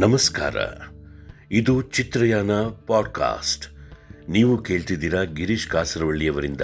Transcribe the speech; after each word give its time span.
ನಮಸ್ಕಾರ. 0.00 0.56
ಇದು 1.50 1.82
ಚಿತ್ರಯಾನ 1.82 2.50
ಪಾಡ್ಕಾಸ್ಟ್. 2.86 3.66
ನೀವು 4.30 4.58
ಕೇಳ್ತಿದ್ದೀರಾ 4.58 5.22
ಗಿರೀಶ್ 5.22 5.68
ಕಾಸರವಳ್ಳಿಯವರಿಂದ 5.68 6.60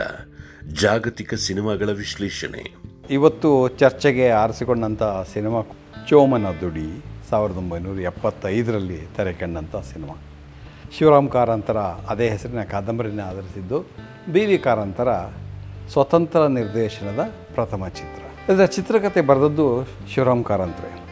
ಜಾಗತಿಕ 0.72 1.34
ಸಿನಿಮಾಗಳ 1.34 1.90
ವಿಶ್ಲೇಷಣೆ. 1.90 2.74
ಇವತ್ತು 3.10 3.68
ಚರ್ಚೆಗೆ 3.68 4.28
ಆರಿಸಿಕೊಂಡಂಥ 4.28 5.02
ಸಿನಿಮಾ 5.02 5.62
ಚೋಮನ 6.08 6.46
ದುಡಿ 6.60 7.04
ಸಾವಿರದ 7.30 7.56
ಒಂಬೈನೂರ 7.56 8.00
ಎಪ್ಪತ್ತೈದರಲ್ಲಿ 8.00 9.08
ತೆರೆ 9.16 9.32
ಕಂಡಂಥ 9.32 9.76
ಸಿನಿಮಾ. 9.76 10.14
ಶಿವರಾಮ್ 10.98 11.30
ಕಾರಂತರ 11.30 11.78
ಅದೇ 11.78 12.28
ಹೆಸರಿನ 12.28 12.62
ಕಾದಂಬರಿನ 12.62 13.20
ಆಧರಿಸಿದ್ದು 13.20 13.80
ಬಿ 14.32 14.46
ವಿ 14.46 14.58
ಕಾರಂತರ 14.58 15.08
ಸ್ವತಂತ್ರ 15.88 16.46
ನಿರ್ದೇಶನದ 16.46 17.20
ಪ್ರಥಮ 17.54 17.88
ಚಿತ್ರ. 17.88 18.52
ಇದರ 18.52 18.64
ಚಿತ್ರಕಥೆ 18.64 19.20
ಬರೆದದ್ದು 19.20 19.88
ಶಿವರಾಮ್ 20.14 20.44
ಕಾರಂತರೇ. 20.44 21.02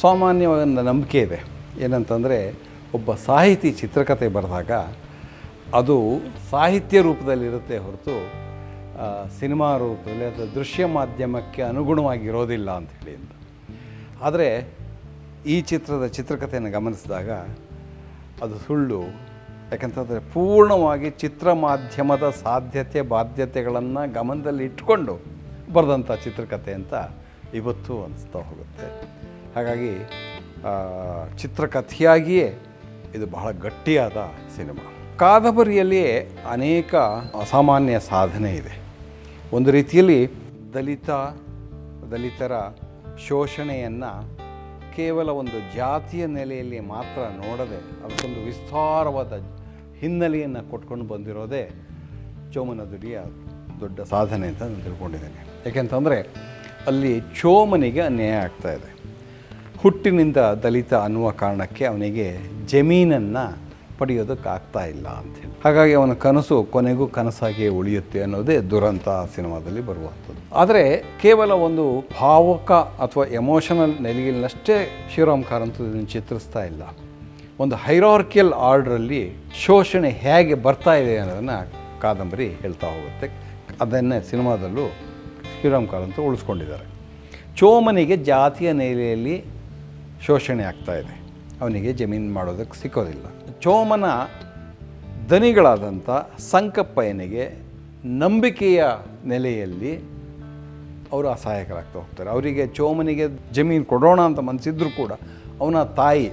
ಸಾಮಾನ್ಯವಾದ 0.00 0.60
ನಂಬಿಕೆ 0.60 1.20
ಇದೆ. 1.20 1.53
ಏನಂತಂದರೆ, 1.78 2.54
ಒಬ್ಬ 2.94 3.14
ಸಾಹಿತಿ 3.14 3.72
ಚಿತ್ರಕಥೆ 3.72 4.28
ಬರೆದಾಗ 4.28 4.70
ಅದು 5.74 6.20
ಸಾಹಿತ್ಯ 6.50 7.00
ರೂಪದಲ್ಲಿರುತ್ತೆ 7.00 7.78
ಹೊರತು 7.78 8.44
ಸಿನಿಮಾ 9.40 9.76
ರೂಪದಲ್ಲಿ 9.76 10.24
ಅಥವಾ 10.24 10.46
ದೃಶ್ಯ 10.46 10.86
ಮಾಧ್ಯಮಕ್ಕೆ 10.86 11.62
ಅನುಗುಣವಾಗಿರೋದಿಲ್ಲ 11.62 12.70
ಅಂತ 12.70 12.90
ಆದರೆ, 14.22 14.74
ಈ 15.46 15.60
ಚಿತ್ರದ 15.60 16.06
ಚಿತ್ರಕಥೆಯನ್ನು 16.06 16.70
ಗಮನಿಸಿದಾಗ 16.70 17.30
ಅದು 18.42 18.58
ಸುಳ್ಳು. 18.58 19.00
ಯಾಕಂತಂದರೆ, 19.70 20.18
ಪೂರ್ಣವಾಗಿ 20.18 21.10
ಚಿತ್ರ 21.10 21.52
ಮಾಧ್ಯಮದ 21.52 22.30
ಸಾಧ್ಯತೆ, 22.42 23.00
ಬಾಧ್ಯತೆಗಳನ್ನು 23.00 24.12
ಗಮನದಲ್ಲಿ 24.12 24.64
ಇಟ್ಕೊಂಡು 24.64 25.20
ಬರೆದಂಥ 25.72 26.12
ಚಿತ್ರಕಥೆ 26.12 26.72
ಅಂತ 26.72 26.94
ಇವತ್ತು 27.54 28.04
ಅನಿಸ್ತಾ 28.04 28.38
ಹೋಗುತ್ತೆ. 28.38 29.02
ಹಾಗಾಗಿ 29.54 30.23
ಚಿತ್ರಕಥೆಯಾಗಿಯೇ 31.38 32.54
ಇದು 33.14 33.26
ಬಹಳ 33.26 33.50
ಗಟ್ಟಿಯಾದ 33.50 34.16
ಸಿನಿಮಾ. 34.56 35.16
ಕಾದಂಬರಿಯಲ್ಲಿಯೇ 35.16 36.28
ಅನೇಕ 36.50 36.94
ಅಸಾಮಾನ್ಯ 37.40 38.00
ಸಾಧನೆ 38.00 38.52
ಇದೆ. 38.52 38.82
ಒಂದು 39.52 39.70
ರೀತಿಯಲ್ಲಿ 39.70 40.30
ದಲಿತ, 40.74 41.10
ದಲಿತರ 42.10 42.52
ಶೋಷಣೆಯನ್ನು 43.28 44.44
ಕೇವಲ 44.96 45.28
ಒಂದು 45.28 45.76
ಜಾತಿಯ 45.76 46.26
ನೆಲೆಯಲ್ಲಿ 46.26 46.80
ಮಾತ್ರ 46.80 47.20
ನೋಡದೆ 47.20 47.76
ಅದಕ್ಕೊಂದು 47.76 48.44
ವಿಸ್ತಾರವಾದ 48.44 49.32
ಹಿನ್ನೆಲೆಯನ್ನು 49.98 50.70
ಕೊಟ್ಕೊಂಡು 50.70 51.04
ಬಂದಿರೋದೇ 51.04 51.70
ಚೋಮನ 52.54 52.80
ದುಡಿಯ 52.80 53.20
ದೊಡ್ಡ 53.80 54.00
ಸಾಧನೆ 54.00 54.48
ಅಂತ 54.48 54.62
ನಾನು 54.62 54.84
ತಿಳ್ಕೊಂಡಿದ್ದೇನೆ. 54.84 55.46
ಯಾಕೆಂತಂದರೆ 55.66 56.34
ಅಲ್ಲಿ 56.86 57.20
ಚೋಮನಿಗೆ 57.20 58.00
ಅನ್ಯಾಯ 58.00 58.32
ಆಗ್ತಾ 58.32 58.68
ಹುಟ್ಟಿನಿಂದ 59.84 60.36
ದಲಿತ 60.36 60.94
ಅನ್ನುವ 60.94 61.30
ಕಾರಣಕ್ಕೆ 61.30 61.84
ಅವನಿಗೆ 61.84 62.26
ಜಮೀನನ್ನು 62.66 63.42
ಪಡೆಯೋದಕ್ಕಾಗ್ತಾ 63.98 64.86
ಇಲ್ಲ 64.86 65.06
ಅಂಥೇಳಿ 65.06 65.60
ಹಾಗಾಗಿ 65.64 65.92
ಅವನ 65.92 66.12
ಕನಸು 66.12 66.62
ಕೊನೆಗೂ 66.70 67.06
ಕನಸಾಗಿಯೇ 67.06 67.68
ಉಳಿಯುತ್ತೆ 67.68 68.22
ಅನ್ನೋದೇ 68.22 68.58
ದುರಂತ 68.58 69.08
ಸಿನಿಮಾದಲ್ಲಿ 69.34 69.80
ಬರುವಂಥದ್ದು. 69.80 70.56
ಆದರೆ 70.56 71.04
ಕೇವಲ 71.22 71.52
ಒಂದು 71.52 71.84
ಭಾವಕ 72.20 72.72
ಅಥವಾ 72.72 73.24
ಎಮೋಷನಲ್ 73.24 74.02
ನೆಲೆಯಲ್ಲಷ್ಟೇ 74.02 74.76
ಶಿವರಾಮ್ 75.14 75.44
ಕಾರಂತ 75.44 75.80
ಇದನ್ನು 75.80 76.06
ಚಿತ್ರಿಸ್ತಾ 76.06 76.64
ಇಲ್ಲ. 76.64 76.82
ಒಂದು 77.60 77.76
ಹೈರಾರ್ಕಿಯಲ್ 77.76 78.52
ಆರ್ಡ್ರಲ್ಲಿ 78.52 79.22
ಶೋಷಣೆ 79.64 80.10
ಹೇಗೆ 80.10 80.54
ಬರ್ತಾ 80.54 80.94
ಇದೆ 80.94 81.18
ಅನ್ನೋದನ್ನು 81.18 82.00
ಕಾದಂಬರಿ 82.00 82.48
ಹೇಳ್ತಾ 82.48 82.86
ಹೋಗುತ್ತೆ. 82.86 83.28
ಅದನ್ನೇ 83.80 84.20
ಸಿನಿಮಾದಲ್ಲೂ 84.30 84.86
ಶ್ರೀರಾಮ್ 85.60 85.88
ಕಾರಂತ 85.88 86.20
ಉಳಿಸ್ಕೊಂಡಿದ್ದಾರೆ. 86.20 86.86
ಚೋಮನಿಗೆ 87.56 88.16
ಜಾತಿಯ 88.16 88.72
ನೆಲೆಯಲ್ಲಿ 88.72 89.53
ಶೋಷಣೆ 90.26 90.62
ಆಗ್ತಾ 90.62 90.94
ಇದೆ. 90.94 91.22
ಅವನಿಗೆ 91.60 91.92
ಜಮೀನು 91.92 92.34
ಮಾಡೋದಕ್ಕೆ 92.34 92.82
ಸಿಕ್ಕೋದಿಲ್ಲ. 92.82 93.24
ಚೋಮನ 93.60 94.04
ದನಿಗಳಾದಂಥ 95.30 96.10
ಸಂಕಪ್ಪಯ್ಯನಿಗೆ 96.38 97.50
ನಂಬಿಕೆಯ 98.04 98.84
ನೆಲೆಯಲ್ಲಿ 99.26 99.98
ಅವರು 101.12 101.28
ಅಸಹಾಯಕರಾಗ್ತಾ 101.28 101.98
ಹೋಗ್ತಾರೆ. 101.98 102.30
ಅವರಿಗೆ 102.30 102.66
ಚೋಮನಿಗೆ 102.66 103.26
ಜಮೀನು 103.52 103.84
ಕೊಡೋಣ 103.84 104.20
ಅಂತ 104.20 104.38
ಮನಸ್ಸಿದ್ರೂ 104.38 104.90
ಕೂಡ 104.90 105.12
ಅವನ 105.60 105.82
ತಾಯಿ 105.82 106.30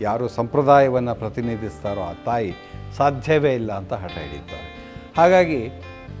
ಯಾರು 0.00 0.28
ಸಂಪ್ರದಾಯವನ್ನು 0.28 1.14
ಪ್ರತಿನಿಧಿಸ್ತಾರೋ 1.14 2.00
ಆ 2.00 2.12
ತಾಯಿ 2.12 2.52
ಸಾಧ್ಯವೇ 2.96 3.54
ಇಲ್ಲ 3.54 3.72
ಅಂತ 3.72 3.92
ಹಠ 3.92 4.18
ಹಿಡಿತಾರೆ 4.18 4.68
ಹಾಗಾಗಿ 5.16 5.60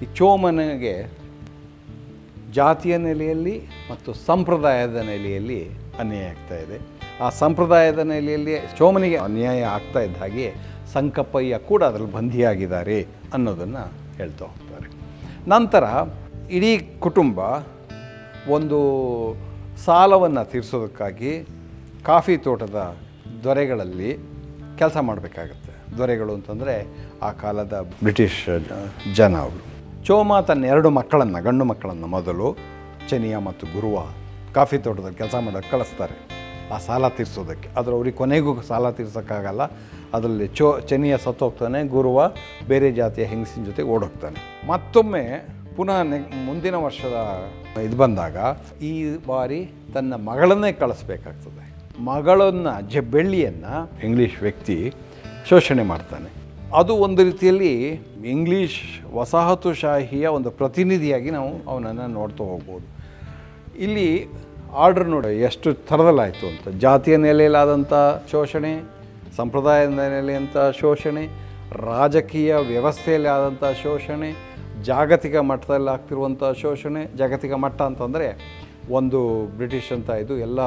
ಈ 0.02 0.14
ಚೋಮನಿಗೆ 0.14 1.12
ಜಾತಿಯ 2.52 2.96
ನೆಲೆಯಲ್ಲಿ 2.96 3.62
ಮತ್ತು 3.90 4.14
ಸಂಪ್ರದಾಯದ 4.14 4.96
ನೆಲೆಯಲ್ಲಿ 4.96 5.70
ಅನ್ಯಾಯ 5.98 6.24
ಆಗ್ತಾ 6.24 6.56
ಇದೆ. 6.56 6.99
ಆ 7.20 7.28
ಸಂಪ್ರದಾಯದ 7.42 7.98
ನೆಲೆಯಲ್ಲಿ 7.98 8.54
ಚೋಮನಿಗೆ 8.78 9.16
ಅನ್ಯಾಯ 9.16 9.62
ಆಗ್ತಾ 9.62 10.00
ಇದ್ದ 10.00 10.16
ಹಾಗೆ 10.16 10.54
ಸಂಕಪ್ಪಯ್ಯ 10.92 11.58
ಕೂಡ 11.58 11.82
ಅದರಲ್ಲಿ 11.84 12.12
ಬಂಧಿಯಾಗಿದ್ದಾರೆ 12.12 13.06
ಅನ್ನೋದನ್ನು 13.34 13.82
ಹೇಳ್ತಾ 14.16 14.44
ಹೋಗ್ತಾರೆ. 14.44 14.88
ನಂತರ 15.48 15.84
ಇಡೀ 16.50 16.78
ಕುಟುಂಬ 16.78 17.38
ಒಂದು 18.50 18.78
ಸಾಲವನ್ನು 19.84 20.50
ತೀರಿಸೋದಕ್ಕಾಗಿ 20.50 21.32
ಕಾಫಿ 22.04 22.36
ತೋಟದ 22.36 22.96
ದೊರೆಗಳಲ್ಲಿ 23.44 24.10
ಕೆಲಸ 24.78 24.96
ಮಾಡಬೇಕಾಗತ್ತೆ. 24.96 25.98
ದೊರೆಗಳು 25.98 26.34
ಅಂತಂದರೆ 26.34 26.74
ಆ 27.22 27.30
ಕಾಲದ 27.32 27.88
ಬ್ರಿಟಿಷ್ 28.02 28.40
ಜನ 29.14 29.36
ಅವರು. 29.36 29.62
ಚೋಮ 30.04 30.40
ತನ್ನ 30.40 30.64
ಎರಡು 30.64 30.90
ಮಕ್ಕಳನ್ನು, 30.90 31.42
ಗಂಡು 31.42 31.64
ಮಕ್ಕಳನ್ನು 31.64 32.06
ಮೊದಲು 32.06 32.56
ಚನಿಯ 33.10 33.36
ಮತ್ತು 33.36 33.66
ಗುರುವ 33.74 33.96
ಕಾಫಿ 34.54 34.78
ತೋಟದಲ್ಲಿ 34.78 35.18
ಕೆಲಸ 35.18 35.34
ಮಾಡೋಕ್ಕೆ 35.34 35.70
ಕಳಿಸ್ತಾರೆ. 35.70 36.29
ಆ 36.72 36.78
ಸಾಲ 36.78 37.08
ತೀರಿಸೋದಕ್ಕೆ. 37.08 37.68
ಆದರೆ 37.76 37.94
ಅವ್ರಿಗೆ 37.94 38.16
ಕೊನೆಗೂ 38.16 38.60
ಸಾಲ 38.60 38.90
ತೀರ್ಸೋಕ್ಕಾಗಲ್ಲ. 38.90 39.62
ಅದರಲ್ಲಿ 40.14 40.46
ಚೋ 40.46 40.78
ಸತ್ತು 40.80 41.24
ಸತ್ತೋಗ್ತಾನೆ 41.24 41.88
ಗುರುವ 41.88 42.32
ಬೇರೆ 42.68 42.92
ಜಾತಿಯ 42.92 43.24
ಹೆಂಗಸಿನ 43.24 43.64
ಜೊತೆ 43.64 43.82
ಓಡೋಗ್ತಾನೆ. 43.82 44.66
ಮತ್ತೊಮ್ಮೆ 44.66 45.46
ಪುನಃ 45.76 46.02
ಮುಂದಿನ 46.44 46.74
ವರ್ಷದ 46.74 47.16
ಇದು 47.78 47.96
ಬಂದಾಗ 47.96 48.36
ಈ 48.82 49.16
ಬಾರಿ 49.26 49.70
ತನ್ನ 49.94 50.14
ಮಗಳನ್ನೇ 50.14 50.72
ಕಳಿಸ್ಬೇಕಾಗ್ತದೆ. 50.72 51.70
ಮಗಳನ್ನು, 52.02 52.90
ಜ, 52.90 52.98
ಬೆಳ್ಳಿಯನ್ನು 52.98 53.90
ಇಂಗ್ಲೀಷ್ 54.04 54.42
ವ್ಯಕ್ತಿ 54.42 54.92
ಶೋಷಣೆ 55.48 55.82
ಮಾಡ್ತಾನೆ. 55.82 56.40
ಅದು 56.74 56.94
ಒಂದು 56.94 57.24
ರೀತಿಯಲ್ಲಿ 57.24 57.90
ಇಂಗ್ಲೀಷ್ 58.24 59.04
ವಸಾಹತುಶಾಹಿಯ 59.14 60.26
ಒಂದು 60.26 60.50
ಪ್ರತಿನಿಧಿಯಾಗಿ 60.50 61.30
ನಾವು 61.30 61.70
ಅವನನ್ನು 61.70 62.06
ನೋಡ್ತಾ 62.06 62.44
ಹೋಗ್ಬೋದು. 62.44 63.00
ಇಲ್ಲಿ 63.78 64.28
ಆರ್ಡ್ರ್ 64.84 65.08
ನೋಡಿ 65.14 65.30
ಎಷ್ಟು 65.48 65.68
ಥರದಲ್ಲಾಯಿತು 65.88 66.44
ಅಂತ. 66.52 66.64
ಜಾತಿಯ 66.84 67.16
ನೆಲೆಯಲ್ಲಾದಂಥ 67.26 67.92
ಶೋಷಣೆ, 68.32 68.72
ಸಂಪ್ರದಾಯದ 69.38 69.90
ನೆಲೆಯಂಥ 70.16 70.56
ಶೋಷಣೆ, 70.80 71.24
ರಾಜಕೀಯ 71.88 72.52
ವ್ಯವಸ್ಥೆಯಲ್ಲಿ 72.70 73.30
ಆದಂಥ 73.34 73.64
ಶೋಷಣೆ, 73.82 74.30
ಜಾಗತಿಕ 74.90 75.36
ಮಟ್ಟದಲ್ಲಿ 75.50 75.90
ಆಗ್ತಿರುವಂಥ 75.94 76.42
ಶೋಷಣೆ, 76.62 77.02
ಜಾಗತಿಕ 77.20 77.52
ಮಟ್ಟ 77.64 77.80
ಅಂತಂದರೆ 77.90 78.28
ಒಂದು 78.98 79.20
ಬ್ರಿಟಿಷ್ 79.58 79.90
ಅಂತ 79.96 80.10
ಇದು 80.24 80.36
ಎಲ್ಲ 80.46 80.60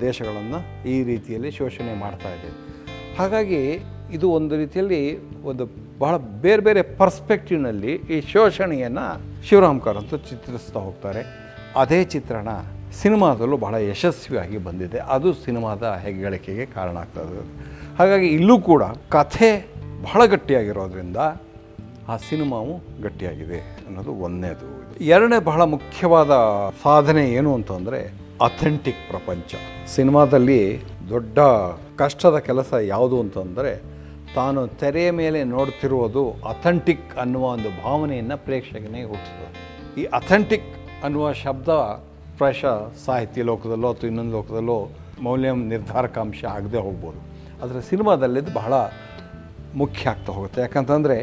ದೇಶಗಳನ್ನು 0.00 0.60
ಈ 0.94 0.96
ರೀತಿಯಲ್ಲಿ 1.10 1.50
ಶೋಷಣೆ 1.58 1.94
ಮಾಡ್ತಾ 2.04 2.30
ಇದೆ. 2.36 2.50
ಹಾಗಾಗಿ 3.18 3.62
ಇದು 4.16 4.26
ಒಂದು 4.38 4.54
ರೀತಿಯಲ್ಲಿ 4.62 5.02
ಒಂದು 5.50 5.64
ಬಹಳ 6.02 6.14
ಬೇರೆ 6.44 6.62
ಬೇರೆ 6.68 6.82
ಪರ್ಸ್ಪೆಕ್ಟಿವ್ನಲ್ಲಿ 7.00 7.92
ಈ 8.14 8.20
ಶೋಷಣೆಯನ್ನು 8.32 9.06
ಶಿವರಾಮ್ 9.48 9.80
ಕಾರಂತ 9.80 10.14
ಚಿತ್ರಿಸ್ತಾ 10.30 10.80
ಹೋಗ್ತಾರೆ. 10.80 11.22
ಅದೇ 11.82 12.00
ಚಿತ್ರಣ 12.14 12.48
ಸಿನಿಮಾದಲ್ಲೂ 13.02 13.56
ಬಹಳ 13.56 13.74
ಯಶಸ್ವಿಯಾಗಿ 13.74 14.58
ಬಂದಿದೆ. 14.58 14.98
ಅದು 14.98 15.34
ಸಿನಿಮಾದ 15.34 15.82
ಹೆಗ್ಗಳಿಕೆಗೆ 16.02 16.66
ಕಾರಣ 16.66 16.96
ಆಗ್ತದೆ. 16.96 17.42
ಹಾಗಾಗಿ 17.98 18.26
ಇಲ್ಲೂ 18.26 18.60
ಕೂಡ 18.60 18.82
ಕಥೆ 19.08 19.50
ಬಹಳ 20.02 20.26
ಗಟ್ಟಿಯಾಗಿರೋದ್ರಿಂದ 20.26 21.16
ಆ 22.08 22.16
ಸಿನಿಮಾವು 22.16 23.02
ಗಟ್ಟಿಯಾಗಿದೆ 23.02 23.58
ಅನ್ನೋದು 23.86 24.12
ಒಂದನೇದು. 24.12 24.66
ಎರಡನೇ 25.04 25.38
ಬಹಳ 25.40 25.62
ಮುಖ್ಯವಾದ 25.62 26.30
ಸಾಧನೆ 26.82 27.32
ಏನು 27.32 27.54
ಅಂತಂದರೆ 27.54 28.00
ಅಥೆಂಟಿಕ್ 28.40 29.02
ಪ್ರಪಂಚ. 29.10 29.54
ಸಿನಿಮಾದಲ್ಲಿ 29.86 30.82
ದೊಡ್ಡ 31.08 31.38
ಕಷ್ಟದ 31.96 32.38
ಕೆಲಸ 32.38 32.72
ಯಾವುದು 32.72 33.20
ಅಂತಂದರೆ 33.20 33.72
ತಾನು 34.34 34.66
ತೆರೆಯ 34.66 35.10
ಮೇಲೆ 35.10 35.44
ನೋಡ್ತಿರುವುದು 35.44 36.30
ಅಥೆಂಟಿಕ್ 36.30 37.18
ಅನ್ನುವ 37.18 37.44
ಒಂದು 37.44 37.70
ಭಾವನೆಯನ್ನು 37.82 38.36
ಪ್ರೇಕ್ಷಕನಿಗೆ 38.44 39.04
ಹುಟ್ಟಿಸ್ತದೆ 39.04 40.02
ಈ 40.02 40.04
ಅಥೆಂಟಿಕ್ 40.04 40.68
ಅನ್ನುವ 41.04 41.32
ಶಬ್ದ 41.32 41.68
ಪ್ರಾಯಶಃ 42.38 42.76
ಸಾಹಿತ್ಯ 43.04 43.42
ಲೋಕದಲ್ಲೋ 43.50 43.88
ಅಥವಾ 43.94 44.08
ಇನ್ನೊಂದು 44.10 44.34
ಲೋಕದಲ್ಲೋ 44.36 44.78
ಮೌಲ್ಯ 45.26 45.50
ನಿರ್ಧಾರಕಾಂಶ 45.72 46.40
ಆಗದೆ 46.56 46.78
ಹೋಗ್ಬೋದು. 46.86 47.20
ಆದರೆ 47.62 47.80
ಸಿನಿಮಾದಲ್ಲಿದ್ದು 47.90 48.52
ಬಹಳ 48.52 48.74
ಮುಖ್ಯ 49.80 50.10
ಆಗ್ತಾ 50.10 50.30
ಹೋಗುತ್ತೆ. 50.32 50.60
ಯಾಕಂತಂದರೆ 50.60 51.18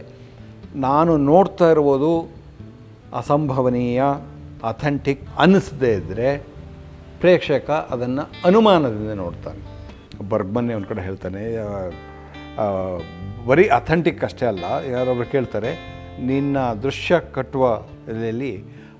ನಾನು 0.85 1.11
ನೋಡ್ತಾ 1.31 1.67
ಇರ್ಬೋದು 1.71 2.11
ಅಸಂಭವನೀಯ 3.19 4.01
ಅಥೆಂಟಿಕ್ 4.71 5.23
ಅನ್ನಿಸದೇ 5.39 5.91
ಇದ್ದರೆ 5.93 6.29
ಪ್ರೇಕ್ಷಕ 7.21 7.69
ಅದನ್ನು 7.93 8.23
ಅನುಮಾನದಿಂದ 8.47 9.13
ನೋಡ್ತಾನೆ. 9.23 9.61
ಬರ್ಗ್ಮನ್ನೇ 10.29 10.73
ಒಂದು 10.73 10.89
ಕಡೆ 10.91 11.01
ಹೇಳ್ತಾನೆ 11.01 11.41
ಬರೀ 13.47 13.65
ಅಥೆಂಟಿಕ್ 13.79 14.23
ಅಷ್ಟೇ 14.23 14.45
ಅಲ್ಲ 14.45 14.65
ಯಾರೊಬ್ಬರು 14.93 15.27
ಕೇಳ್ತಾರೆ, 15.35 15.71
ನಿನ್ನ 16.29 16.57
ದೃಶ್ಯ 16.83 17.19
ಕಟ್ಟುವ 17.35 17.65
ಇದರಲ್ಲಿ 18.09 18.53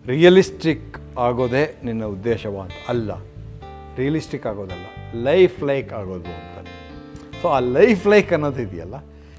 ರಿಯಲಿಸ್ಟಿಕ್ 0.06 0.94
ಆಗೋದೇ 1.20 1.64
ನಿನ್ನ 1.84 2.04
ಉದ್ದೇಶವ 2.06 2.60
ಅಂತ. 2.62 2.78
ಅಲ್ಲ 2.90 3.12
ರಿಯಲಿಸ್ಟಿಕ್ 3.98 4.46
ಆಗೋದಲ್ಲ 4.48 4.88
ಲೈಫ್ 5.24 5.64
ಲೈಕ್ 5.64 5.94
ಆಗೋದು 5.94 6.32
ಅಂತ. 6.40 6.68
ಸೊ 7.42 7.48
ಆ 7.48 7.60
ಲೈಫ್ 7.60 8.08
ಲೈಕ್ 8.08 8.34
ಅನ್ನೋದು 8.34 8.62
ಇದೆಯಲ್ಲ? 8.62 8.96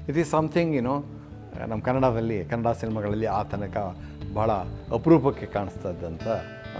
ಇಟ್ 0.09 0.17
ಈಸ್ 0.17 0.29
ಸಮಥಿಂಗ್ 0.29 0.75
ಏನೋ 0.75 0.95
ನಮ್ಮ 1.67 1.81
ಕನ್ನಡದಲ್ಲಿ, 1.81 2.45
ಕನ್ನಡ 2.45 2.67
ಸಿನಿಮಾಗಳಲ್ಲಿ 2.81 3.25
ಆ 3.25 3.43
ತನಕ 3.43 3.77
ಭಾಳ 4.35 4.51
ಅಪರೂಪಕ್ಕೆ 4.97 5.45
ಕಾಣಿಸ್ತಾ 5.45 5.89
ಇದ್ದಂಥ 5.89 6.27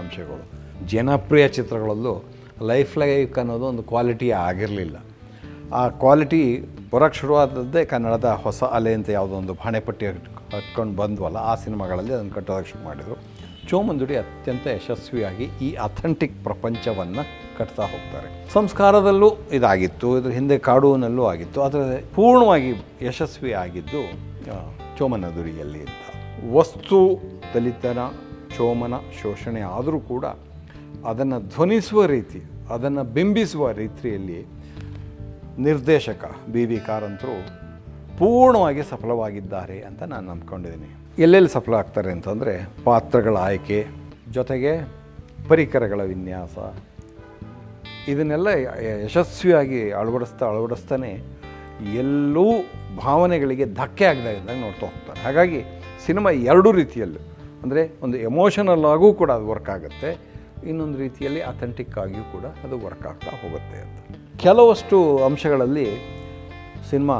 ಅಂಶಗಳು. 0.00 0.44
ಜನಪ್ರಿಯ 0.86 1.48
ಚಿತ್ರಗಳಲ್ಲೂ 1.48 2.14
ಲೈಫ್ 2.62 2.98
ಲೈಕ್ 2.98 3.38
ಅನ್ನೋದು 3.38 3.64
ಒಂದು 3.64 3.82
ಕ್ವಾಲಿಟಿ 3.82 4.30
ಆಗಿರಲಿಲ್ಲ. 4.30 4.96
ಆ 5.72 5.88
ಕ್ವಾಲಿಟಿ 5.88 6.64
ಬರೋಕ್ಕೆ 6.92 7.18
ಶುರುವಾದದ್ದೇ 7.18 7.84
ಕನ್ನಡದ 7.84 8.30
ಹೊಸ 8.42 8.62
ಅಲೆ 8.64 8.94
ಅಂತ 8.94 9.08
ಯಾವುದೋ 9.08 9.34
ಒಂದು 9.34 9.54
ಬಾಣೆಪಟ್ಟಿ 9.54 10.06
ಹಟ್ಕೊಂಡು 10.06 10.96
ಬಂದ್ವಲ್ಲ, 10.96 11.36
ಆ 11.36 11.54
ಸಿನಿಮಾಗಳಲ್ಲಿ 11.54 12.12
ಅದನ್ನು 12.12 12.34
ಕಟ್ಟೋದಕ್ಕೆ 12.34 12.70
ಶುರು 12.70 12.84
ಮಾಡಿದರು. 12.84 13.16
ಚೋಮಂದುಡಿ 13.68 14.16
ಅತ್ಯಂತ 14.16 14.66
ಯಶಸ್ವಿಯಾಗಿ 14.76 15.46
ಈ 15.66 15.68
ಅಥೆಂಟಿಕ್ 15.86 16.36
ಪ್ರಪಂಚವನ್ನು 16.44 17.22
ಕಟ್ತಾ 17.58 17.84
ಹೋಗ್ತಾರೆ. 17.92 18.28
ಸಂಸ್ಕಾರದಲ್ಲೂ 18.52 19.28
ಇದಾಗಿತ್ತು, 19.58 20.08
ಇದ್ರ 20.18 20.30
ಹಿಂದೆ 20.38 20.56
ಕಾಡುವಿನಲ್ಲೂ 20.68 21.24
ಆಗಿತ್ತು, 21.32 21.58
ಆದರೆ 21.62 21.96
ಪೂರ್ಣವಾಗಿ 22.16 22.70
ಯಶಸ್ವಿ 23.08 23.52
ಆಗಿದ್ದು 23.64 24.02
ಚೋಮನದುರಿಯಲ್ಲಿ 24.98 25.80
ಅಂತ. 25.86 26.02
ವಸ್ತು 26.56 26.98
ದಲಿತನ, 27.54 28.00
ಚೋಮನ 28.56 28.94
ಶೋಷಣೆ 29.20 29.62
ಆದರೂ 29.76 30.00
ಕೂಡ 30.12 30.24
ಅದನ್ನು 31.10 31.38
ಧ್ವನಿಸುವ 31.54 32.00
ರೀತಿ, 32.06 32.40
ಅದನ್ನು 32.74 33.04
ಬಿಂಬಿಸುವ 33.16 33.70
ರೀತಿಯಲ್ಲಿ 33.82 34.40
ನಿರ್ದೇಶಕ 35.58 36.24
ಬಿ 36.52 36.62
ವಿ 36.70 36.78
ಕಾರಂತರು 36.86 37.34
ಪೂರ್ಣವಾಗಿ 38.18 38.82
ಸಫಲವಾಗಿದ್ದಾರೆ 38.90 39.76
ಅಂತ 39.88 40.00
ನಾನು 40.12 40.24
ನಂಬ್ಕೊಂಡಿದ್ದೀನಿ. 40.30 40.90
ಎಲ್ಲೆಲ್ಲಿ 41.24 41.50
ಸಫಲ 41.54 41.74
ಆಗ್ತಾರೆ 41.82 42.10
ಅಂತಂದರೆ 42.16 42.54
ಪಾತ್ರಗಳ 42.88 43.36
ಆಯ್ಕೆ, 43.48 43.78
ಜೊತೆಗೆ 44.36 44.72
ಪರಿಕರಗಳ 45.50 46.00
ವಿನ್ಯಾಸ. 46.12 46.56
ಇದನ್ನೆಲ್ಲ 48.12 48.48
ಯಶಸ್ವಿಯಾಗಿ 49.06 49.80
ಅಳವಡಿಸ್ತಾ, 50.00 50.44
ಅಳವಡಿಸ್ತಾನೆ 50.52 51.10
ಎಲ್ಲೂ 52.02 52.46
ಭಾವನೆಗಳಿಗೆ 53.04 53.66
ಧಕ್ಕೆ 53.80 54.04
ಆಗದೆ 54.10 54.32
ಇದ್ದಂಗೆ 54.38 54.62
ನೋಡ್ತಾ 54.66 54.84
ಹೋಗ್ತಾರೆ. 54.88 55.18
ಹಾಗಾಗಿ 55.26 55.60
ಸಿನಿಮಾ 56.06 56.30
ಎರಡೂ 56.50 56.70
ರೀತಿಯಲ್ಲೂ, 56.80 57.22
ಅಂದರೆ 57.62 57.82
ಒಂದು 58.04 58.16
ಎಮೋಷನಲ್ 58.30 58.86
ಆಗೂ 58.94 59.08
ಕೂಡ 59.20 59.30
ಅದು 59.38 59.46
ವರ್ಕ್ 59.52 59.70
ಆಗುತ್ತೆ, 59.76 60.10
ಇನ್ನೊಂದು 60.70 60.98
ರೀತಿಯಲ್ಲಿ 61.04 61.40
ಅಥೆಂಟಿಕ್ 61.52 61.96
ಆಗಿಯೂ 62.02 62.24
ಕೂಡ 62.34 62.44
ಅದು 62.66 62.76
ವರ್ಕ್ 62.86 63.06
ಆಗ್ತಾ 63.12 63.32
ಹೋಗುತ್ತೆ 63.42 63.78
ಅಂತ. 63.84 63.98
ಕೆಲವಷ್ಟು 64.44 64.98
ಅಂಶಗಳಲ್ಲಿ 65.28 65.88
ಸಿನಿಮಾ 66.90 67.18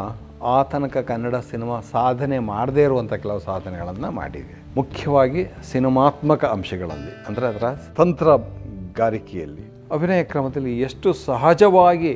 ಆ 0.52 0.56
ತನಕ 0.62 0.96
ಕನ್ನಡ 1.11 1.37
ಸಿನಿಮಾ 1.50 1.76
ಸಾಧನೆ 1.93 2.38
ಮಾಡದೇ 2.38 2.82
ಇರುವಂಥ 2.85 3.12
ಕೆಲವು 3.23 3.41
ಸಾಧನೆಗಳನ್ನು 3.41 4.11
ಮಾಡಿದೆ. 4.11 4.55
ಮುಖ್ಯವಾಗಿ 4.76 5.43
ಸಿನಿಮಾತ್ಮಕ 5.70 6.44
ಅಂಶಗಳಲ್ಲಿ, 6.56 7.12
ಅಂದರೆ 7.29 7.46
ಅದರ 7.46 7.69
ತಂತ್ರಗಾರಿಕೆಯಲ್ಲಿ 7.99 9.64
ಅಭಿನಯ 9.96 10.23
ಕ್ರಮದಲ್ಲಿ 10.32 10.81
ಎಷ್ಟು 10.81 11.08
ಸಹಜವಾಗಿ 11.12 12.12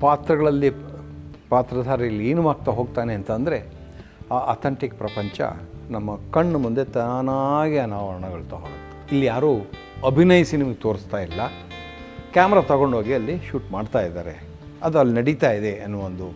ಪಾತ್ರಗಳಲ್ಲಿ 0.00 0.70
ಪಾತ್ರಧಾರಿ 1.50 2.08
ಆಗ್ತಾ 2.52 2.72
ಹೋಗ್ತಾನೆ 2.72 3.14
ಅಂತಂದರೆ 3.14 3.58
ಆ 4.34 4.38
ಅಥೆಂಟಿಕ್ 4.52 4.94
ಪ್ರಪಂಚ 4.94 5.40
ನಮ್ಮ 5.90 6.10
ಕಣ್ಣು 6.34 6.58
ಮುಂದೆ 6.58 6.84
ತಾನಾಗಿ 6.96 7.78
ಅನಾವರಣಗೊಳ್ತಾ 7.78 8.56
ಹೋಗುತ್ತೆ 8.56 9.10
ಇಲ್ಲಿ 9.12 9.26
ಯಾರೂ 9.26 9.50
ಅಭಿನಯಿಸಿ 10.06 10.56
ನಿಮಗೆ 10.56 10.78
ತೋರಿಸ್ತಾ 10.84 11.18
ಇಲ್ಲ. 11.18 11.40
ಕ್ಯಾಮ್ರಾ 12.32 12.62
ತಗೊಂಡೋಗಿ 12.70 13.14
ಅಲ್ಲಿ 13.14 13.34
ಶೂಟ್ 13.48 13.68
ಮಾಡ್ತಾ 13.72 14.00
ಇದ್ದಾರೆ. 14.00 14.34
ಅದು 14.82 14.96
ಅಲ್ಲಿ 14.98 15.14
ನಡೀತಾ 15.14 15.50
ಇದೆ 15.58 15.72
ಅನ್ನೋ 15.84 15.98
ಒಂದು 15.98 16.26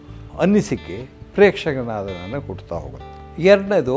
ಅನ್ನಿಸಿಕೆ 0.43 0.97
ಪ್ರೇಕ್ಷಕನ 1.35 1.91
ಅದನ್ನು 2.03 2.41
ಹುಟ್ಟುತ್ತಾ 2.47 2.77
ಹೋಗುತ್ತೆ. 2.85 3.11
ಎರಡನೇದು 3.53 3.97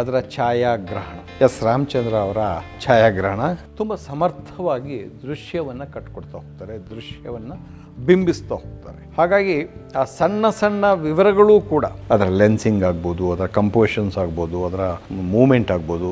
ಅದರ 0.00 0.16
ಛಾಯಾಗ್ರಹಣ. 0.34 1.16
ಎಸ್ 1.46 1.58
ರಾಮಚಂದ್ರ 1.66 2.14
ಅವರ 2.26 2.40
ಛಾಯಾಗ್ರಹಣ 2.84 3.42
ತುಂಬ 3.78 3.92
ಸಮರ್ಥವಾಗಿ 4.08 4.98
ದೃಶ್ಯವನ್ನು 5.26 5.86
ಕಟ್ಕೊಡ್ತಾ 5.94 6.36
ಹೋಗ್ತಾರೆ, 6.38 6.74
ದೃಶ್ಯವನ್ನು 6.90 7.56
ಬಿಂಬಿಸ್ತಾ 8.06 8.54
ಹೋಗ್ತಾರೆ. 8.54 9.00
ಹಾಗಾಗಿ 9.16 9.56
ಆ 10.00 10.04
ಸಣ್ಣ 10.18 10.50
ಸಣ್ಣ 10.60 10.84
ವಿವರಗಳು 11.06 11.54
ಕೂಡ 11.72 11.86
ಅದರ 12.14 12.28
ಲೆನ್ಸಿಂಗ್ 12.42 12.84
ಆಗ್ಬೋದು, 12.90 13.24
ಅದರ 13.32 13.46
ಕಂಪೋಷನ್ಸ್ 13.60 14.16
ಆಗ್ಬೋದು, 14.22 14.58
ಅದರ 14.68 14.84
ಮೂಮೆಂಟ್ 15.34 15.70
ಆಗ್ಬೋದು, 15.76 16.10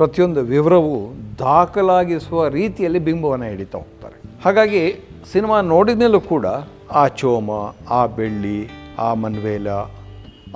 ಪ್ರತಿಯೊಂದು 0.00 0.42
ವಿವರವು 0.54 0.96
ದಾಖಲಾಗಿಸುವ 1.44 2.48
ರೀತಿಯಲ್ಲಿ 2.60 3.02
ಬಿಂಬವನ್ನು 3.10 3.48
ಹಿಡಿತಾ 3.52 3.78
ಹೋಗ್ತಾರೆ. 3.78 4.16
ಹಾಗಾಗಿ 4.44 4.82
ಸಿನಿಮಾ 5.32 5.60
ನೋಡಿದ್ಮೇಲೂ 5.74 6.20
ಕೂಡ 6.34 6.46
ಆ 7.02 7.06
ಚೋಮ, 7.20 7.50
ಆ 7.98 8.02
ಬೆಳ್ಳಿ 8.18 8.58
ಆ 8.98 9.14
ಮನ್ವೇಲ, 9.14 9.68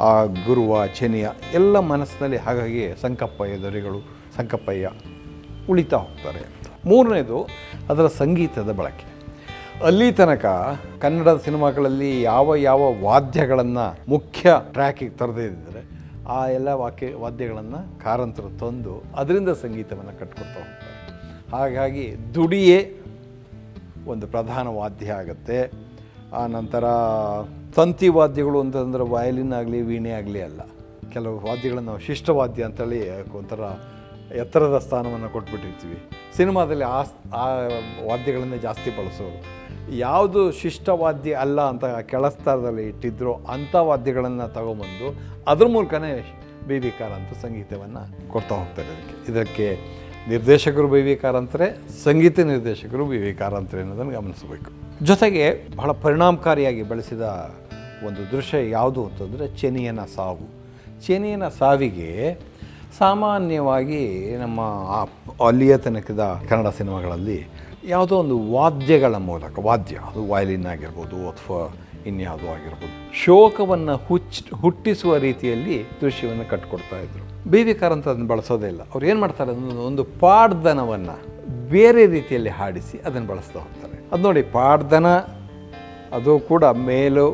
ಆ 0.01 0.25
ಗುರುವ 0.25 0.87
ಚೆನಿಯ 0.87 1.29
ಎಲ್ಲ 1.55 1.79
ಮನಸ್ಸಿನಲ್ಲಿ 1.79 2.37
ಹಾಗಾಗಿ 2.37 2.95
ಸಂಕಪ್ಪಯ್ಯ 3.01 3.59
ದೊರೆಗಳು, 3.59 4.01
ಸಂಕಪ್ಪಯ್ಯ 4.37 4.91
ಉಳಿತಾ 5.71 5.97
ಹೋಗ್ತಾರೆ. 5.97 6.63
ಮೂರನೇದು 6.85 7.49
ಅದರ 7.89 8.07
ಸಂಗೀತದ 8.07 8.73
ಬಳಕೆ. 8.73 9.13
ಅಲ್ಲಿ 9.85 10.13
ತನಕ 10.13 10.47
ಕನ್ನಡದ 11.01 11.41
ಸಿನಿಮಾಗಳಲ್ಲಿ 11.45 12.23
ಯಾವ 12.23 12.55
ಯಾವ 12.55 12.93
ವಾದ್ಯಗಳನ್ನು 13.03 13.99
ಮುಖ್ಯ 14.09 14.57
ಟ್ರ್ಯಾಕಿಗೆ 14.73 15.11
ತರದೇ 15.11 15.45
ಇದ್ದರೆ 15.45 15.83
ಆ 16.27 16.49
ಎಲ್ಲ 16.49 16.69
ವಾಕ್ಯ, 16.69 17.15
ವಾದ್ಯಗಳನ್ನು 17.15 18.01
ಕಾರಂತರು 18.05 18.59
ತಂದು 18.59 19.03
ಅದರಿಂದ 19.17 19.49
ಸಂಗೀತವನ್ನು 19.49 20.11
ಕಟ್ಕೊಡ್ತಾ 20.11 20.61
ಹೋಗ್ತಾರೆ. 20.61 21.51
ಹಾಗಾಗಿ 21.51 22.35
ದುಡಿಯೇ 22.35 22.97
ಒಂದು 24.07 24.27
ಪ್ರಧಾನ 24.27 24.67
ವಾದ್ಯ 24.67 25.13
ಆಗುತ್ತೆ. 25.13 25.71
ಆ 26.33 26.47
ನಂತರ 26.47 26.85
ತಂತಿ 27.75 28.09
ವಾದ್ಯಗಳು 28.09 28.61
ಅಂತಂದ್ರೆ 28.61 29.03
ವಯಲಿನ್ 29.03 29.53
ಆಗಲಿ 29.53 29.83
ವೀಣೆ 29.83 30.11
ಆಗಲಿ 30.11 30.43
ಅಲ್ಲ. 30.43 30.61
ಕೆಲವು 31.13 31.41
ವಾದ್ಯಗಳನ್ನು 31.41 31.87
ನಾವು 31.87 31.99
ಶಿಷ್ಟವಾದ್ಯ 31.99 32.65
ಅಂತೇಳಿ 32.65 33.31
ಒಂಥರ 33.31 33.61
ಎತ್ತರದ 34.35 34.79
ಸ್ಥಾನವನ್ನು 34.79 35.29
ಕೊಟ್ಬಿಟ್ಟಿರ್ತೀವಿ. 35.29 36.11
ಸಿನಿಮಾದಲ್ಲಿ 36.37 36.85
ಆ 36.85 37.01
ಆ 37.35 37.49
ವಾದ್ಯಗಳನ್ನೇ 38.11 38.59
ಜಾಸ್ತಿ 38.59 38.91
ಬಳಸೋರು. 38.91 39.63
ಯಾವುದು 39.97 40.53
ಶಿಷ್ಟವಾದ್ಯ 40.53 41.33
ಅಲ್ಲ 41.35 41.61
ಅಂತ 41.61 41.85
ಕೆಳಸ್ತರದಲ್ಲಿ 41.85 42.89
ಇಟ್ಟಿದ್ರು 42.89 43.35
ಅಂಥ 43.35 43.75
ವಾದ್ಯಗಳನ್ನು 43.75 44.55
ತಗೊಂಬಂದು 44.55 45.09
ಅದ್ರ 45.51 45.67
ಮೂಲಕನೇ 45.67 46.39
ಬಿ 46.69 46.79
ವಿ 46.79 46.91
ಕಾರಂತ 46.91 47.43
ಸಂಗೀತವನ್ನು 47.43 48.29
ಕೊಡ್ತಾ 48.29 48.55
ಹೋಗ್ತಾರೆ 48.55 48.89
ಇದಕ್ಕೆ. 48.89 49.33
ಇದಕ್ಕೆ 49.33 49.79
ನಿರ್ದೇಶಕರು 50.29 50.89
ಬಿ 50.89 51.03
ವಿ 51.03 51.17
ಕಾರಂತರೇ, 51.17 51.79
ಸಂಗೀತ 52.05 52.41
ನಿರ್ದೇಶಕರು 52.41 53.07
ಬಿ 53.07 53.17
ವಿ 53.17 53.35
ಕಾರಂತರೇ 53.35 53.81
ಅನ್ನೋದನ್ನು 53.81 54.13
ಗಮನಿಸಬೇಕು. 54.13 54.71
ಜೊತೆಗೆ 55.05 55.77
ಬಹಳ 55.77 55.93
ಪರಿಣಾಮಕಾರಿಯಾಗಿ 55.93 56.83
ಬಳಸಿದ 56.83 57.21
ಒಂದು 58.07 58.23
ದೃಶ್ಯ 58.33 58.59
ಯಾವುದು 58.71 59.01
ಅಂತಂದರೆ 59.07 59.47
ಚೆನಿಯನ 59.61 60.03
ಸಾವು. 60.17 60.47
ಚೆನಿಯನ 61.07 61.47
ಸಾವಿಗೆ 61.61 62.11
ಸಾಮಾನ್ಯವಾಗಿ 62.99 64.03
ನಮ್ಮ 64.37 64.61
ಅಲ್ಲಿಯ 65.47 65.77
ತನಕದ 65.77 66.25
ಕನ್ನಡ 66.49 66.69
ಸಿನಿಮಾಗಳಲ್ಲಿ 66.79 67.39
ಯಾವುದೋ 67.85 68.15
ಒಂದು 68.17 68.37
ವಾದ್ಯಗಳ 68.53 69.15
ಮೂಲಕ, 69.29 69.55
ವಾದ್ಯ, 69.59 69.95
ಅದು 70.11 70.21
ವಯಲಿನ್ 70.33 70.67
ಆಗಿರ್ಬೋದು 70.67 71.19
ಅಥವಾ 71.31 71.63
ಇನ್ಯಾವುದೋ 72.07 72.49
ಆಗಿರ್ಬೋದು, 72.55 72.95
ಶೋಕವನ್ನು 73.25 73.95
ಹುಚ್ಚ, 74.07 74.43
ಹುಟ್ಟಿಸುವ 74.61 75.17
ರೀತಿಯಲ್ಲಿ 75.17 75.77
ದೃಶ್ಯವನ್ನು 76.01 76.47
ಕಟ್ಕೊಡ್ತಾ 76.51 76.99
ಇದ್ರು. 77.01 77.25
ಬಿ 77.51 77.61
ಅಂತ 77.95 78.07
ಅದನ್ನು 78.09 78.29
ಬಳಸೋದೇ 78.33 78.69
ಇಲ್ಲ. 78.69 78.83
ಅವ್ರು 78.93 79.07
ಏನು 79.07 79.21
ಮಾಡ್ತಾರೆ 79.21 79.53
ಒಂದು 79.91 80.05
ಪಾಡ್ದನವನ್ನು 80.25 81.17
ಬೇರೆ 81.71 82.03
ರೀತಿಯಲ್ಲಿ 82.07 82.53
ಹಾಡಿಸಿ 82.59 82.97
ಅದನ್ನು 82.99 83.29
ಬಳಸ್ತಾ 83.29 83.59
ಹೋಗ್ತಾರೆ. 83.59 83.97
ಅದು 84.13 84.23
ನೋಡಿ 84.23 84.43
ಪಾಡ್ದನ, 84.57 85.09
ಅದು 86.17 86.33
ಕೂಡ 86.51 86.65
ಮೇಲು 86.65 87.27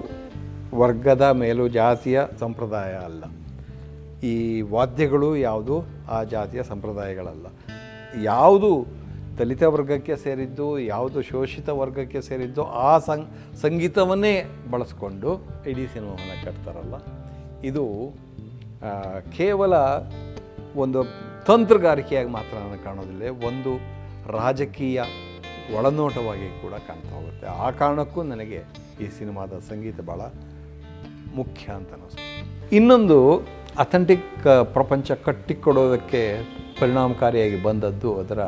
ವರ್ಗದ 0.75 1.21
ಮೇಲು 1.21 1.69
ಜಾತಿಯ 1.69 2.21
ಸಂಪ್ರದಾಯ 2.39 2.95
ಅಲ್ಲ. 2.95 3.25
ಈ 4.23 4.61
ವಾದ್ಯಗಳು 4.61 5.37
ಯಾವುದು, 5.37 5.83
ಆ 6.11 6.23
ಜಾತಿಯ 6.23 6.63
ಸಂಪ್ರದಾಯಗಳಲ್ಲ. 6.63 7.47
ಯಾವುದು 8.23 8.87
ದಲಿತ 9.39 9.63
ವರ್ಗಕ್ಕೆ 9.63 10.17
ಸೇರಿದ್ದು, 10.17 10.79
ಯಾವುದು 10.79 11.23
ಶೋಷಿತ 11.23 11.69
ವರ್ಗಕ್ಕೆ 11.69 12.21
ಸೇರಿದ್ದು, 12.21 12.65
ಆ 12.65 12.99
ಸಂ, 12.99 13.29
ಸಂಗೀತವನ್ನೇ 13.63 14.45
ಬಳಸ್ಕೊಂಡು 14.71 15.47
ಇಡೀ 15.67 15.87
ಸಿನಿಮಾವನ್ನು 15.87 16.45
ಕಟ್ತಾರಲ್ಲ. 16.45 16.95
ಇದು 17.65 18.15
ಕೇವಲ 19.37 19.73
ಒಂದು 20.77 21.05
ತಂತ್ರಗಾರಿಕೆಯಾಗಿ 21.47 22.29
ಮಾತ್ರ 22.29 22.59
ನಾನು 22.59 22.85
ಕಾಣೋದಿಲ್ಲ. 22.85 23.47
ಒಂದು 23.47 23.77
ರಾಜಕೀಯ 24.33 25.03
ಒಳನೋಟವಾಗಿ 25.77 26.63
ಕೂಡ 26.63 26.71
ಕಾಣ್ತಾ 26.71 27.17
ಹೋಗುತ್ತೆ. 27.17 27.47
ಆ 27.47 27.71
ಕಾರಣಕ್ಕೂ 27.71 28.23
ನನಗೆ 28.23 28.89
ಈ 29.01 29.07
ಸಿನಿಮಾದ 29.19 29.53
ಸಂಗೀತ 29.53 30.01
ಭಾಳ 30.01 30.21
ಮುಖ್ಯ 31.37 31.73
ಅಂತ 31.73 31.93
ಅನ್ನಿಸ್ತು 31.93 32.25
ಇನ್ನೊಂದು 32.77 33.37
ಅಥೆಂಟಿಕ್ 33.79 34.65
ಪ್ರಪಂಚ 34.73 35.11
ಕಟ್ಟಿಕೊಡೋದಕ್ಕೆ 35.11 36.23
ಪರಿಣಾಮಕಾರಿಯಾಗಿ 36.81 37.63
ಬಂದದ್ದು 37.63 38.21
ಅದರ 38.21 38.41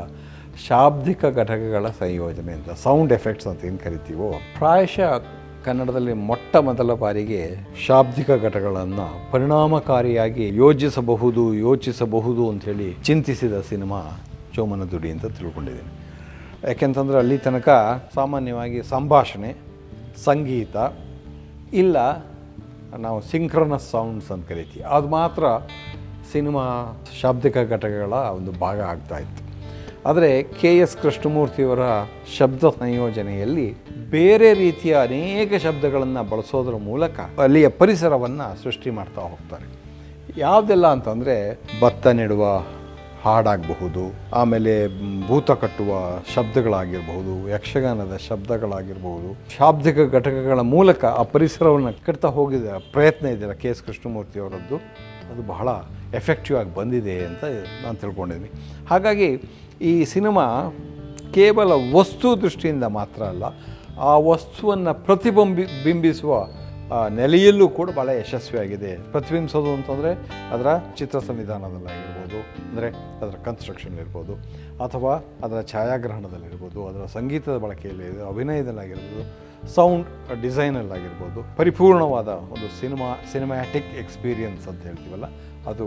ಶಾಬ್ದಿಕ 0.66 1.24
ಘಟಕಗಳ 1.24 1.86
ಸಂಯೋಜನೆ 1.86 2.52
ಅಂತ 2.52 2.70
ಸೌಂಡ್ 2.70 3.12
ಎಫೆಕ್ಟ್ಸ್ 3.12 3.46
ಅಂತ 3.46 3.64
ಏನು 3.64 3.78
ಕರಿತೀವೋ. 3.78 4.30
ಪ್ರಾಯಶಃ 4.58 5.12
ಕನ್ನಡದಲ್ಲಿ 5.64 6.12
ಮೊಟ್ಟ 6.12 6.56
ಮೊದಲ 6.56 6.92
ಬಾರಿಗೆ 6.94 7.56
ಶಾಬ್ದಿಕ 7.86 8.30
ಘಟಕಗಳನ್ನು 8.30 9.30
ಪರಿಣಾಮಕಾರಿಯಾಗಿ 9.32 10.56
ಯೋಜಿಸಬಹುದು, 10.56 11.54
ಯೋಚಿಸಬಹುದು 11.54 12.50
ಅಂಥೇಳಿ 12.50 12.96
ಚಿಂತಿಸಿದ 13.02 13.60
ಸಿನಿಮಾ 13.60 14.00
ಚೋಮನ 14.54 14.84
ದುಡಿ 14.84 15.10
ಅಂತ 15.10 15.26
ತಿಳ್ಕೊಂಡಿದ್ದೀನಿ. 15.26 15.92
ಯಾಕೆಂತಂದ್ರೆ 16.68 17.18
ಅಲ್ಲಿ 17.18 17.38
ತನಕ 17.38 17.68
ಸಾಮಾನ್ಯವಾಗಿ 18.14 18.82
ಸಂಭಾಷಣೆ, 18.82 19.56
ಸಂಗೀತ, 20.24 20.76
ಇಲ್ಲ 21.72 21.96
ನಾವು 22.98 23.20
ಸಿಂಕ್ರನಸ್ 23.20 23.90
ಸೌಂಡ್ಸ್ 23.90 24.30
ಅಂತ 24.30 24.48
ಕರಿತೀವಿ. 24.48 24.84
ಅದು 24.84 25.08
ಮಾತ್ರ 25.08 25.44
ಸಿನಿಮಾ 26.32 26.64
ಶಾಬ್ದಿಕ 27.20 27.58
ಘಟಕಗಳ 27.58 28.12
ಒಂದು 28.12 28.52
ಭಾಗ 28.52 28.80
ಆಗ್ತಾ 28.80 29.18
ಇತ್ತು. 29.18 29.42
ಆದರೆ 30.08 30.42
ಕೆ 30.42 30.78
ಎಸ್ 30.78 30.96
ಕೃಷ್ಣಮೂರ್ತಿಯವರ 30.96 31.80
ಶಬ್ದ 32.38 32.64
ಸಂಯೋಜನೆಯಲ್ಲಿ 32.64 33.66
ಬೇರೆ 34.10 34.54
ರೀತಿಯ 34.54 34.96
ಅನೇಕ 34.96 35.54
ಶಬ್ದಗಳನ್ನು 35.54 36.30
ಬಳಸೋದ್ರ 36.30 36.74
ಮೂಲಕ 36.74 37.20
ಅಲ್ಲಿಯ 37.42 37.68
ಪರಿಸರವನ್ನು 37.68 38.62
ಸೃಷ್ಟಿ 38.62 38.90
ಮಾಡ್ತಾ 38.90 39.20
ಹೋಗ್ತಾರೆ. 39.20 39.66
ಯಾವುದೆಲ್ಲ 40.36 40.86
ಅಂತಂದರೆ 40.86 41.58
ಭತ್ತ 41.80 42.06
ನೆಡುವ 42.06 42.62
ಹಾಡಾಗಬಹುದು, 43.24 44.04
ಆಮೇಲೆ 44.34 44.72
ಭೂತ 45.28 45.50
ಕಟ್ಟುವ 45.62 45.90
ಶಬ್ದಗಳಾಗಿರಬಹುದು, 46.34 47.32
ಯಕ್ಷಗಾನದ 47.48 48.14
ಶಬ್ದಗಳಾಗಿರಬಹುದು, 48.28 49.30
ಶಾಬ್ದಿಕ 49.56 49.98
ಘಟಕಗಳ 50.18 50.60
ಮೂಲಕ 50.74 51.02
ಆ 51.20 51.24
ಪರಿಸರವನ್ನು 51.34 51.92
ಕಟ್ತಾ 52.06 52.28
ಹೋಗಿದ 52.28 52.76
ಪ್ರಯತ್ನ 52.92 53.26
ಇದೆಯಲ್ಲ 53.26 53.56
ಕೆ 53.62 53.68
ಎಸ್ 53.68 53.82
ಕೃಷ್ಣಮೂರ್ತಿ 53.82 54.40
ಅವರದ್ದು. 54.40 54.78
ಅದು 55.30 55.42
ಬಹಳ 55.46 55.68
ಎಫೆಕ್ಟಿವ್ 56.14 56.56
ಆಗಿ 56.58 56.72
ಬಂದಿದೆ 56.74 57.16
ಅಂತ 57.24 57.42
ನಾನು 57.82 57.96
ತಿಳ್ಕೊಂಡಿದ್ದೀನಿ. 57.96 58.50
ಹಾಗಾಗಿ 58.90 59.28
ಈ 59.90 59.92
ಸಿನಿಮಾ 60.04 60.46
ಕೇವಲ 61.34 61.72
ವಸ್ತು 61.94 62.28
ದೃಷ್ಟಿಯಿಂದ 62.42 62.86
ಮಾತ್ರ 62.98 63.22
ಅಲ್ಲ, 63.22 63.44
ಆ 63.98 64.14
ವಸ್ತುವನ್ನು 64.30 64.92
ಪ್ರತಿಬಿಂಬಿ, 65.06 65.66
ಬಿಂಬಿಸುವ 65.84 66.32
ನೆಲೆಯಲ್ಲೂ 67.18 67.66
ಕೂಡ 67.78 67.88
ಭಾಳ 67.98 68.08
ಯಶಸ್ವಿಯಾಗಿದೆ. 68.20 68.92
ಪ್ರತಿಬಿಂಬಿಸೋದು 69.12 69.70
ಅಂತಂದರೆ 69.78 70.10
ಅದರ 70.54 70.70
ಚಿತ್ರ 70.98 71.18
ಸಂವಿಧಾನದಲ್ಲಾಗಿರ್ಬೋದು 71.28 72.38
ಅಂದರೆ 72.70 72.88
ಅದರ 73.22 73.36
ಕನ್ಸ್ಟ್ರಕ್ಷನ್ 73.46 73.96
ಇರ್ಬೋದು, 74.02 74.34
ಅಥವಾ 74.86 75.12
ಅದರ 75.46 75.60
ಛಾಯಾಗ್ರಹಣದಲ್ಲಿರ್ಬೋದು 75.72 76.80
ಅದರ 76.90 77.04
ಸಂಗೀತದ 77.16 77.56
ಬಳಕೆಯಲ್ಲಿ 77.66 78.08
ಅಭಿನಯದಲ್ಲಾಗಿರ್ಬೋದು 78.32 79.24
ಸೌಂಡ್ 79.76 80.06
ಡಿಸೈನಲ್ಲಾಗಿರ್ಬೋದು 80.44 81.40
ಪರಿಪೂರ್ಣವಾದ 81.58 82.28
ಒಂದು 82.54 82.68
ಸಿನಿಮಾ 82.80 83.08
ಸಿನಿಮ್ಯಾಟಿಕ್ 83.32 83.90
ಎಕ್ಸ್ಪೀರಿಯನ್ಸ್ 84.02 84.64
ಅಂತ 84.70 84.80
ಹೇಳ್ತೀವಲ್ಲ, 84.90 85.26
ಅದು 85.70 85.86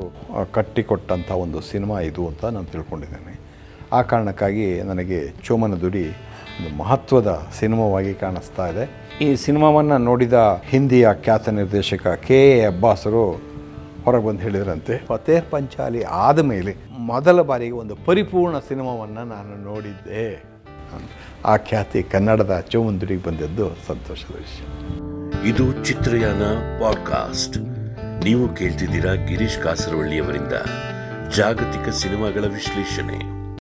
ಕಟ್ಟಿಕೊಟ್ಟಂಥ 0.57 1.29
ಒಂದು 1.45 1.61
ಸಿನಿಮಾ 1.71 1.97
ಇದು 2.09 2.23
ಅಂತ 2.31 2.43
ನಾನು 2.57 2.69
ತಿಳ್ಕೊಂಡಿದ್ದೇನೆ. 2.75 3.33
ಆ 3.97 3.99
ಕಾರಣಕ್ಕಾಗಿ 4.11 4.67
ನನಗೆ 4.89 5.19
ಚೋಮನ 5.45 5.75
ದುಡಿ 5.83 6.05
ಒಂದು 6.59 6.77
ಮಹತ್ವದ 6.77 7.47
ಸಿನಿಮಾವಾಗಿ 7.59 8.13
ಕಾಣಿಸ್ತಾ 8.13 8.67
ಇದೆ. 8.67 9.09
ಈ 9.21 9.35
ಸಿನಿಮಾವನ್ನು 9.35 9.97
ನೋಡಿದ 9.97 10.61
ಹಿಂದಿಯ 10.69 11.07
ಖ್ಯಾತ 11.23 11.49
ನಿರ್ದೇಶಕ 11.49 12.07
ಕೆ 12.07 12.57
ಎ 12.57 12.65
ಅಬ್ಬಾಸರು 12.65 13.31
ಹೊರಗೆ 14.05 14.27
ಬಂದು 14.27 14.41
ಹೇಳಿದ್ರಂತೆ 14.41 14.97
ಫತೇರ್ 14.97 15.45
ಪಂಚಾಲಿ 15.49 16.03
ಆದ 16.03 16.39
ಮೇಲೆ 16.39 16.75
ಮೊದಲ 16.97 17.41
ಬಾರಿಗೆ 17.41 17.71
ಒಂದು 17.71 17.95
ಪರಿಪೂರ್ಣ 17.95 18.59
ಸಿನಿಮಾವನ್ನು 18.59 19.23
ನಾನು 19.23 19.63
ನೋಡಿದ್ದೆ. 19.63 20.43
ಆ 21.45 21.57
ಖ್ಯಾತಿ 21.57 22.03
ಕನ್ನಡದ 22.03 22.63
ಚೋಮಂದುಡಿಗೆ 22.69 23.23
ಬಂದದ್ದು 23.23 23.69
ಸಂತೋಷದ 23.87 24.35
ವಿಷಯ. 24.35 25.49
ಇದು 25.49 25.85
ಚಿತ್ರಯಾನ 25.85 26.41
ಪಾಡ್ಕಾಸ್ಟ್. 26.81 27.57
ನೀವು 28.23 28.55
ಕೇಳ್ತಿದ್ದೀರಾ 28.55 29.13
ಗಿರೀಶ್ 29.13 29.63
ಕಾಸರವಳ್ಳಿಯವರಿಂದ 29.63 30.53
ಜಾಗತಿಕ 31.35 31.89
ಸಿನಿಮಾಗಳ 31.89 32.41
ವಿಶ್ಲೇಷಣೆ. 32.41 33.42